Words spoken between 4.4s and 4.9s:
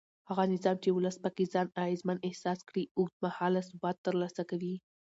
کوي